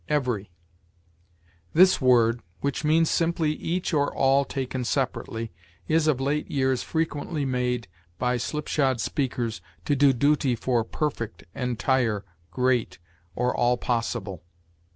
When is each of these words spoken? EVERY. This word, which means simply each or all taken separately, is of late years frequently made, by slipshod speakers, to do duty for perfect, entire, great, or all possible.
EVERY. 0.09 0.49
This 1.75 2.01
word, 2.01 2.41
which 2.59 2.83
means 2.83 3.07
simply 3.07 3.51
each 3.53 3.93
or 3.93 4.11
all 4.11 4.45
taken 4.45 4.83
separately, 4.83 5.51
is 5.87 6.07
of 6.07 6.19
late 6.19 6.49
years 6.49 6.81
frequently 6.81 7.45
made, 7.45 7.87
by 8.17 8.37
slipshod 8.37 8.99
speakers, 8.99 9.61
to 9.85 9.95
do 9.95 10.11
duty 10.11 10.55
for 10.55 10.83
perfect, 10.83 11.43
entire, 11.53 12.25
great, 12.49 12.97
or 13.35 13.55
all 13.55 13.77
possible. 13.77 14.41